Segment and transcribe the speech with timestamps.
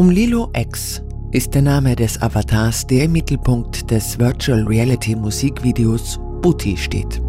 [0.00, 6.74] Umlilo X ist der Name des Avatars, der im Mittelpunkt des Virtual Reality Musikvideos Booty
[6.74, 7.20] steht.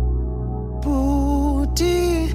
[0.81, 2.33] Booty.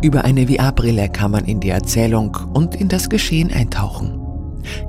[0.00, 4.17] Über eine VR-Brille kann man in die Erzählung und in das Geschehen eintauchen.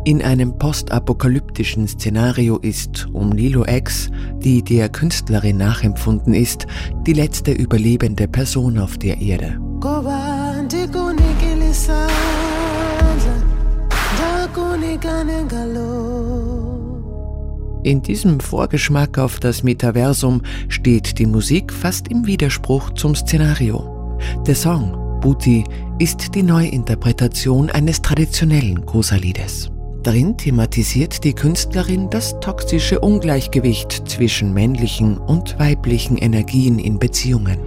[0.05, 6.68] In einem postapokalyptischen Szenario ist um Lilo X, die der Künstlerin nachempfunden ist,
[7.06, 9.60] die letzte überlebende Person auf der Erde.
[17.84, 24.18] In diesem Vorgeschmack auf das Metaversum steht die Musik fast im Widerspruch zum Szenario.
[24.46, 25.64] Der Song Booty
[26.00, 29.70] ist die Neuinterpretation eines traditionellen Kosa-Liedes.
[30.02, 37.60] Darin thematisiert die Künstlerin das toxische Ungleichgewicht zwischen männlichen und weiblichen Energien in Beziehungen.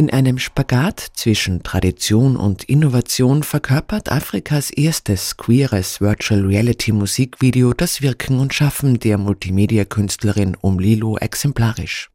[0.00, 8.00] In einem Spagat zwischen Tradition und Innovation verkörpert Afrikas erstes queeres Virtual Reality Musikvideo das
[8.00, 12.10] Wirken und Schaffen der Multimedia-Künstlerin Umlilo exemplarisch.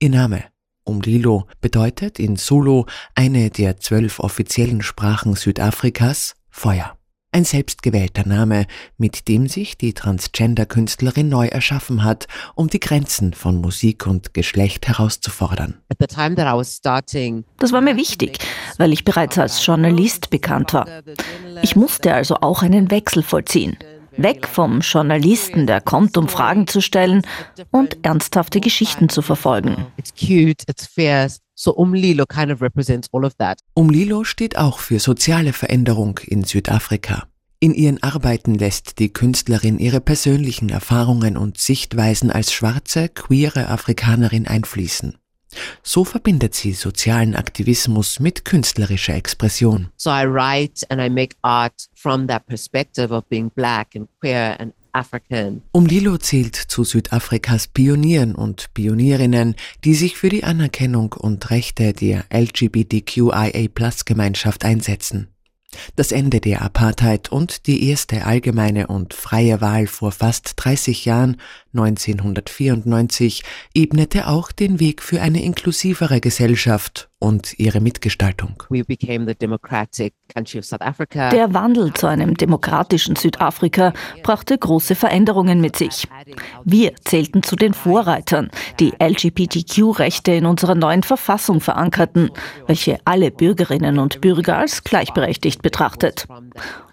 [0.00, 0.44] Ihr Name
[0.84, 6.99] Umlilo bedeutet in Zulu eine der zwölf offiziellen Sprachen Südafrikas Feuer.
[7.32, 8.66] Ein selbstgewählter Name,
[8.98, 14.88] mit dem sich die Transgender-Künstlerin neu erschaffen hat, um die Grenzen von Musik und Geschlecht
[14.88, 15.80] herauszufordern.
[17.58, 18.38] Das war mir wichtig,
[18.78, 20.88] weil ich bereits als Journalist bekannt war.
[21.62, 23.76] Ich musste also auch einen Wechsel vollziehen.
[24.22, 27.22] Weg vom Journalisten, der kommt, um Fragen zu stellen
[27.70, 29.86] und ernsthafte Geschichten zu verfolgen.
[29.96, 31.38] It's cute, it's fierce.
[31.54, 33.58] So Umlilo kind of represents all of that.
[33.74, 37.24] Umlilo steht auch für soziale Veränderung in Südafrika.
[37.62, 44.46] In ihren Arbeiten lässt die Künstlerin ihre persönlichen Erfahrungen und Sichtweisen als schwarze, queere Afrikanerin
[44.48, 45.19] einfließen.
[45.82, 49.88] So verbindet sie sozialen Aktivismus mit künstlerischer Expression.
[49.96, 54.56] So I write and I make art from that perspective of being black and queer
[54.58, 55.62] and African.
[55.72, 62.24] Umlilo zählt zu Südafrikas Pionieren und Pionierinnen, die sich für die Anerkennung und Rechte der
[62.32, 65.28] LGBTQIA-Plus-Gemeinschaft einsetzen.
[65.96, 71.36] Das Ende der Apartheid und die erste allgemeine und freie Wahl vor fast 30 Jahren,
[71.74, 73.44] 1994,
[73.74, 78.64] ebnete auch den Weg für eine inklusivere Gesellschaft und ihre Mitgestaltung.
[81.30, 83.92] Der Wandel zu einem demokratischen Südafrika
[84.22, 86.08] brachte große Veränderungen mit sich.
[86.64, 92.30] Wir zählten zu den Vorreitern, die LGBTQ-Rechte in unserer neuen Verfassung verankerten,
[92.66, 96.26] welche alle Bürgerinnen und Bürger als gleichberechtigt betrachtet.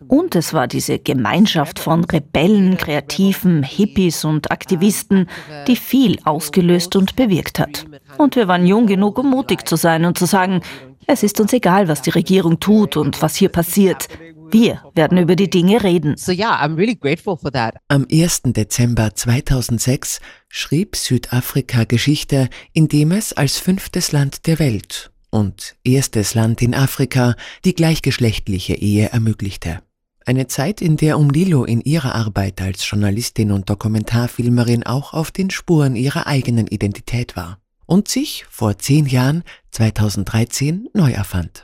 [0.08, 5.28] Und es war diese Gemeinschaft von Rebellen, Kreativen, Hippies und Aktivisten,
[5.68, 7.86] die viel ausgelöst und bewirkt hat.
[8.18, 10.62] Und wir waren jung genug, um mutig zu sein und zu sagen,
[11.06, 14.08] es ist uns egal, was die Regierung tut und was hier passiert.
[14.52, 16.16] Wir werden über die Dinge reden.
[16.18, 17.76] So yeah, I'm really grateful for that.
[17.90, 18.44] Am 1.
[18.46, 26.62] Dezember 2006 schrieb Südafrika Geschichte, indem es als fünftes Land der Welt und erstes Land
[26.62, 27.36] in Afrika
[27.66, 29.80] die gleichgeschlechtliche Ehe ermöglichte.
[30.26, 35.50] Eine Zeit, in der Umlilo in ihrer Arbeit als Journalistin und Dokumentarfilmerin auch auf den
[35.50, 41.64] Spuren ihrer eigenen Identität war und sich vor zehn Jahren, 2013, neu erfand.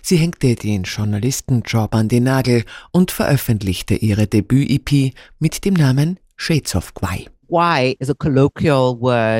[0.00, 6.74] Sie hängte den Journalistenjob an den Nagel und veröffentlichte ihre Debüt-EP mit dem Namen Shades
[6.74, 7.26] of Kwai.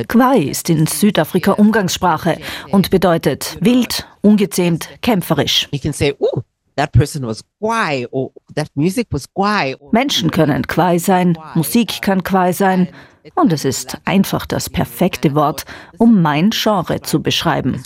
[0.09, 2.39] Kwai ist in Südafrika Umgangssprache
[2.71, 5.69] und bedeutet wild, ungezähmt, kämpferisch.
[5.73, 6.43] You can say, Ooh
[6.77, 9.77] that person was Kwai or that music was Kwai.
[9.93, 12.89] Menschen können Kwai sein, Musik kann Kwai sein.
[13.35, 15.65] Und es ist einfach das perfekte Wort,
[15.97, 17.83] um mein Genre zu beschreiben.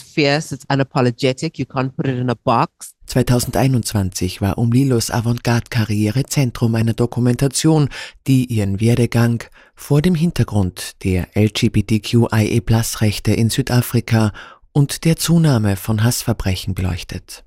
[3.06, 7.88] 2021 war Umlilos Avantgarde-Karriere Zentrum einer Dokumentation,
[8.26, 14.32] die ihren Werdegang vor dem Hintergrund der LGBTQIA-Plus-Rechte in Südafrika
[14.72, 17.44] und der Zunahme von Hassverbrechen beleuchtet.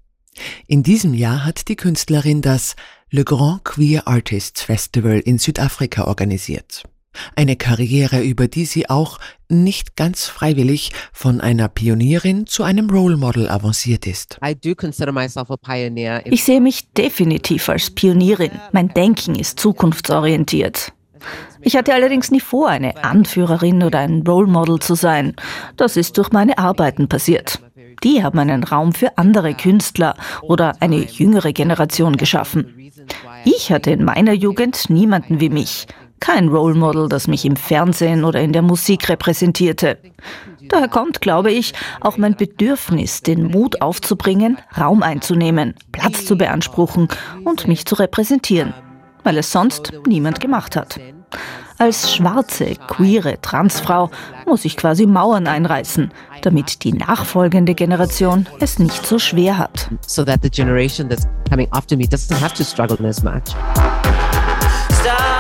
[0.66, 2.76] In diesem Jahr hat die Künstlerin das
[3.10, 6.84] Le Grand Queer Artists Festival in Südafrika organisiert.
[7.36, 9.20] Eine Karriere, über die sie auch
[9.50, 14.40] nicht ganz freiwillig von einer Pionierin zu einem Role Model avanciert ist.
[16.26, 18.52] Ich sehe mich definitiv als Pionierin.
[18.72, 20.94] Mein Denken ist zukunftsorientiert.
[21.62, 25.36] Ich hatte allerdings nie vor, eine Anführerin oder ein Role Model zu sein.
[25.78, 27.60] Das ist durch meine Arbeiten passiert.
[28.04, 32.92] Die haben einen Raum für andere Künstler oder eine jüngere Generation geschaffen.
[33.46, 35.86] Ich hatte in meiner Jugend niemanden wie mich.
[36.22, 39.98] Kein Role Model, das mich im Fernsehen oder in der Musik repräsentierte.
[40.70, 47.08] Daher kommt, glaube ich, auch mein Bedürfnis, den Mut aufzubringen, Raum einzunehmen, Platz zu beanspruchen
[47.44, 48.74] und mich zu repräsentieren,
[49.24, 51.00] weil es sonst niemand gemacht hat.
[51.80, 54.12] Als schwarze, queere Transfrau
[54.46, 56.12] muss ich quasi Mauern einreißen,
[56.44, 59.90] damit die nachfolgende Generation es nicht so schwer hat.
[60.06, 63.56] So that the generation that's coming after me doesn't have to struggle as much.
[65.02, 65.31] Start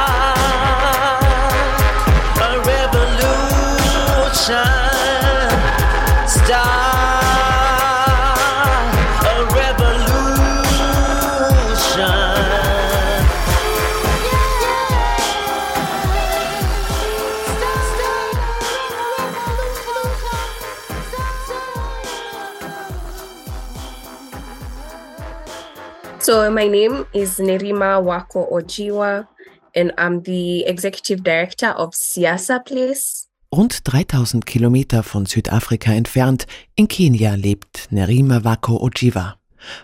[26.31, 29.27] So my name is Nerima Wako Ojiwa
[29.75, 33.27] and I'm the executive director of Siasa Place.
[33.53, 39.35] Rund 3000 Kilometer von Südafrika entfernt, in Kenia, lebt Nerima Wako Ojiwa.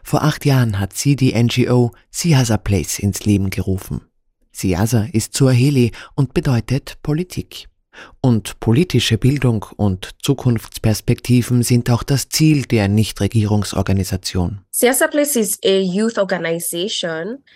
[0.03, 3.99] Vor acht Jahren hat sie die NGO Siasa Place ins Leben gerufen.
[4.53, 7.67] Siasa ist Suaheli und bedeutet Politik.
[8.21, 14.61] Und politische Bildung und Zukunftsperspektiven sind auch das Ziel der Nichtregierungsorganisation.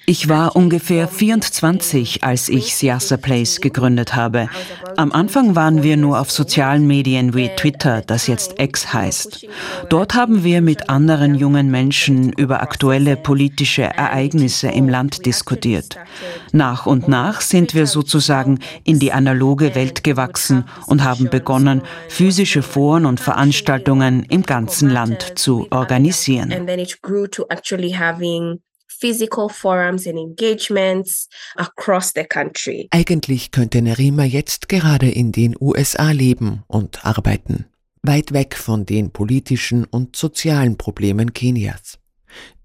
[0.07, 4.50] Ich war ungefähr 24, als ich Siasa Place gegründet habe.
[4.97, 9.45] Am Anfang waren wir nur auf sozialen Medien wie Twitter, das jetzt X heißt.
[9.89, 15.97] Dort haben wir mit anderen jungen Menschen über aktuelle politische Ereignisse im Land diskutiert.
[16.53, 22.63] Nach und nach sind wir sozusagen in die analoge Welt gewachsen und haben begonnen, physische
[22.63, 26.51] Foren und Veranstaltungen im ganzen Land zu organisieren
[27.11, 31.27] grew to actually having physical forums and engagements
[31.57, 32.87] across the country.
[32.91, 37.65] Eigentlich könnte Nerima jetzt gerade in den USA leben und arbeiten,
[38.03, 41.97] weit weg von den politischen und sozialen Problemen Kenias.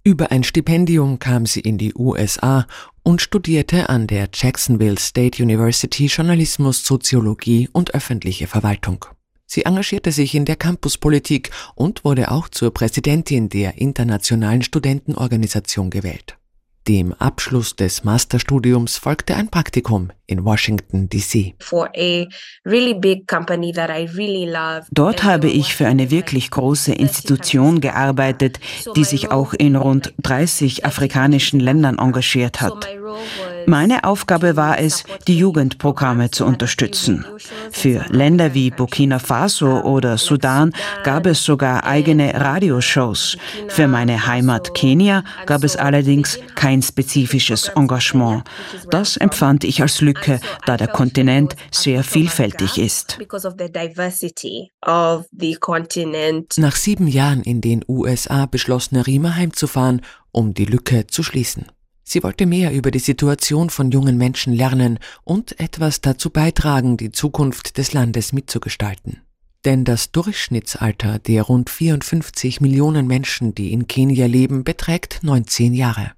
[0.04, 2.66] Über ein Stipendium kam sie in die USA
[3.02, 9.04] und studierte an der Jacksonville State University Journalismus, Soziologie und öffentliche Verwaltung.
[9.46, 16.36] Sie engagierte sich in der Campuspolitik und wurde auch zur Präsidentin der Internationalen Studentenorganisation gewählt.
[16.88, 21.56] Dem Abschluss des Masterstudiums folgte ein Praktikum in Washington, D.C.
[24.92, 28.60] Dort habe ich für eine wirklich große Institution gearbeitet,
[28.94, 32.86] die sich auch in rund 30 afrikanischen Ländern engagiert hat.
[33.66, 37.24] Meine Aufgabe war es, die Jugendprogramme zu unterstützen.
[37.70, 40.72] Für Länder wie Burkina Faso oder Sudan
[41.02, 43.36] gab es sogar eigene Radioshows.
[43.68, 48.44] Für meine Heimat Kenia gab es allerdings kein spezifisches Engagement.
[48.90, 53.18] Das empfand ich als Lücke, da der Kontinent sehr vielfältig ist.
[56.56, 61.66] Nach sieben Jahren in den USA beschloss Nerima heimzufahren, um die Lücke zu schließen.
[62.08, 67.10] Sie wollte mehr über die Situation von jungen Menschen lernen und etwas dazu beitragen, die
[67.10, 69.22] Zukunft des Landes mitzugestalten.
[69.64, 76.12] Denn das Durchschnittsalter der rund 54 Millionen Menschen, die in Kenia leben, beträgt 19 Jahre.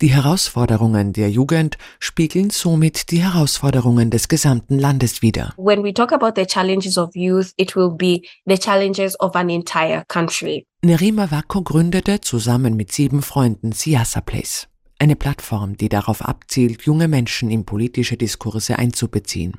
[0.00, 5.52] Die Herausforderungen der Jugend spiegeln somit die Herausforderungen des gesamten Landes wider.
[5.56, 9.50] When we talk about the challenges of youth, it will be the challenges of an
[9.50, 10.64] entire country.
[10.84, 14.68] Nerima Wako gründete zusammen mit sieben Freunden Siasa Place
[15.04, 19.58] eine Plattform, die darauf abzielt, junge Menschen in politische Diskurse einzubeziehen.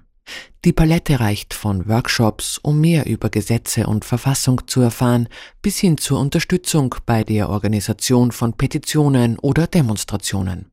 [0.66, 5.30] Die Palette reicht von Workshops, um mehr über Gesetze und Verfassung zu erfahren,
[5.62, 10.72] bis hin zur Unterstützung bei der Organisation von Petitionen oder Demonstrationen.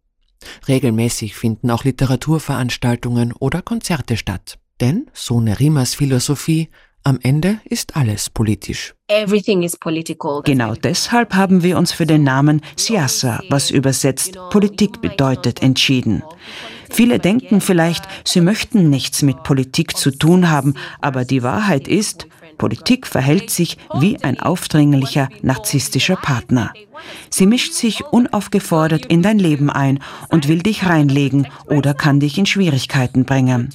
[0.66, 4.58] Regelmäßig finden auch Literaturveranstaltungen oder Konzerte statt.
[4.80, 6.70] Denn, so Nerimas Philosophie,
[7.04, 8.94] am Ende ist alles politisch.
[10.44, 16.22] Genau deshalb haben wir uns für den Namen Siasa, was übersetzt Politik bedeutet, entschieden.
[16.90, 22.26] Viele denken vielleicht, sie möchten nichts mit Politik zu tun haben, aber die Wahrheit ist,
[22.58, 26.72] Politik verhält sich wie ein aufdringlicher narzisstischer Partner.
[27.30, 32.38] Sie mischt sich unaufgefordert in dein Leben ein und will dich reinlegen oder kann dich
[32.38, 33.70] in Schwierigkeiten bringen.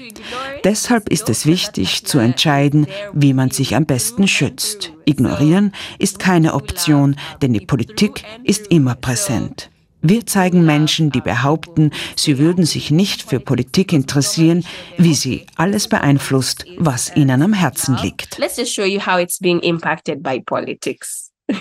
[0.63, 4.93] Deshalb ist es wichtig zu entscheiden, wie man sich am besten schützt.
[5.05, 9.69] Ignorieren ist keine Option, denn die Politik ist immer präsent.
[10.01, 14.63] Wir zeigen Menschen, die behaupten, sie würden sich nicht für Politik interessieren,
[14.98, 18.38] wie sie alles beeinflusst, was ihnen am Herzen liegt.
[18.38, 21.32] Let's just show you how it's being impacted by politics.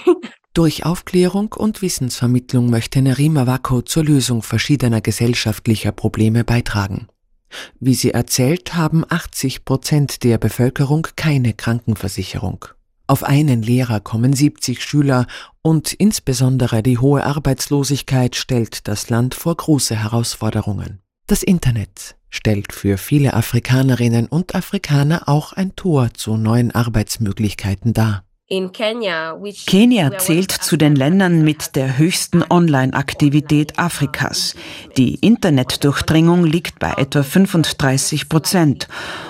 [0.55, 7.09] Durch Aufklärung und Wissensvermittlung möchte Nerima Wako zur Lösung verschiedener gesellschaftlicher Probleme beitragen.
[7.79, 12.65] Wie sie erzählt, haben 80 Prozent der Bevölkerung keine Krankenversicherung.
[13.09, 15.27] Auf einen Lehrer kommen 70 Schüler
[15.63, 21.01] und insbesondere die hohe Arbeitslosigkeit stellt das Land vor große Herausforderungen.
[21.29, 28.25] Das Internet stellt für viele Afrikanerinnen und Afrikaner auch ein Tor zu neuen Arbeitsmöglichkeiten dar.
[28.49, 34.55] Kenia zählt zu den Ländern mit der höchsten Online-Aktivität Afrikas.
[34.97, 38.87] Die Internetdurchdringung liegt bei etwa 35 Prozent.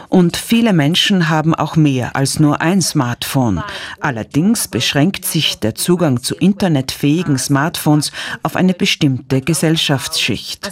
[0.08, 3.62] Und viele Menschen haben auch mehr als nur ein Smartphone.
[4.00, 10.66] Allerdings beschränkt sich der Zugang zu internetfähigen Smartphones auf eine bestimmte Gesellschaftsschicht.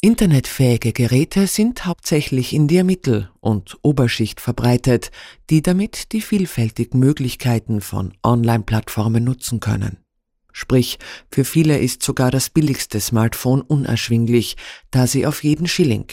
[0.00, 5.10] Internetfähige Geräte sind hauptsächlich in der Mittel- und Oberschicht verbreitet,
[5.50, 10.05] die damit die vielfältigen Möglichkeiten von Online-Plattformen nutzen können.
[10.58, 10.98] Sprich,
[11.30, 14.56] für viele ist sogar das billigste Smartphone unerschwinglich,
[14.90, 16.06] da sie auf jeden Schilling,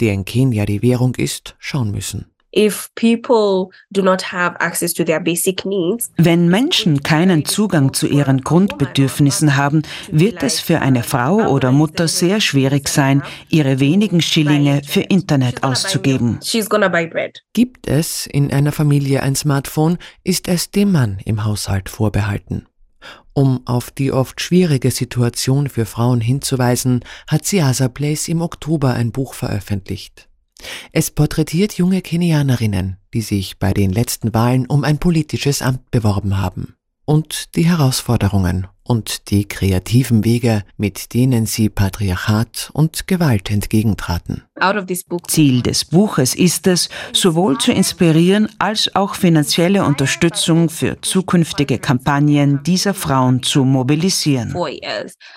[0.00, 2.24] der in Kenia die Währung ist, schauen müssen.
[6.16, 12.08] Wenn Menschen keinen Zugang zu ihren Grundbedürfnissen haben, wird es für eine Frau oder Mutter
[12.08, 16.38] sehr schwierig sein, ihre wenigen Schillinge für Internet auszugeben.
[17.52, 22.66] Gibt es in einer Familie ein Smartphone, ist es dem Mann im Haushalt vorbehalten.
[23.32, 29.12] Um auf die oft schwierige Situation für Frauen hinzuweisen, hat Siasa Place im Oktober ein
[29.12, 30.28] Buch veröffentlicht.
[30.92, 36.38] Es porträtiert junge Kenianerinnen, die sich bei den letzten Wahlen um ein politisches Amt beworben
[36.38, 44.42] haben und die Herausforderungen und die kreativen Wege, mit denen sie Patriarchat und Gewalt entgegentraten.
[45.28, 52.64] Ziel des Buches ist es, sowohl zu inspirieren als auch finanzielle Unterstützung für zukünftige Kampagnen
[52.64, 54.56] dieser Frauen zu mobilisieren.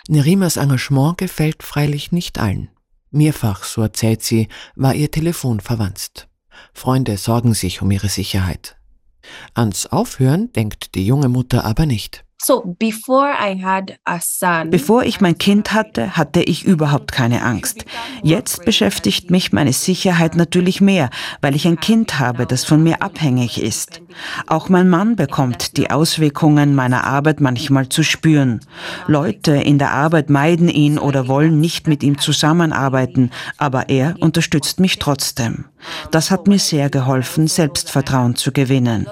[0.07, 2.69] Nerimas Engagement gefällt freilich nicht allen.
[3.11, 6.27] Mehrfach, so erzählt sie, war ihr Telefon verwanzt.
[6.73, 8.77] Freunde sorgen sich um ihre Sicherheit.
[9.53, 12.25] Ans Aufhören denkt die junge Mutter aber nicht.
[14.69, 17.85] Bevor ich mein Kind hatte, hatte ich überhaupt keine Angst.
[18.21, 21.09] Jetzt beschäftigt mich meine Sicherheit natürlich mehr,
[21.41, 24.01] weil ich ein Kind habe, das von mir abhängig ist.
[24.47, 28.59] Auch mein Mann bekommt die Auswirkungen meiner Arbeit manchmal zu spüren.
[29.07, 34.79] Leute in der Arbeit meiden ihn oder wollen nicht mit ihm zusammenarbeiten, aber er unterstützt
[34.79, 35.65] mich trotzdem.
[36.11, 39.07] Das hat mir sehr geholfen, Selbstvertrauen zu gewinnen.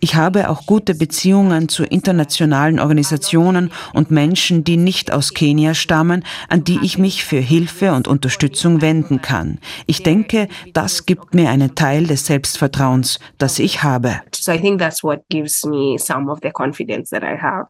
[0.00, 6.24] Ich habe auch gute Beziehungen zu internationalen Organisationen und Menschen, die nicht aus Kenia stammen,
[6.48, 9.58] an die ich mich für Hilfe und Unterstützung wenden kann.
[9.86, 14.20] Ich denke, das gibt mir einen Teil des Selbstvertrauens, das ich habe.
[14.34, 17.66] So I think that's what gives me some of the confidence that I have.